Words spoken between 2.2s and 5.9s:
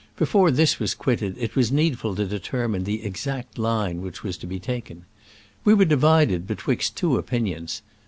determine the exact line which was to be taken. We were